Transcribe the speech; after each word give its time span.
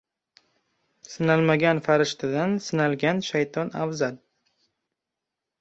•Sinalmagan 1.09 1.81
farishtadan 1.89 2.57
sinalgan 2.69 3.23
shayton 3.29 3.73
afzal. 3.85 4.21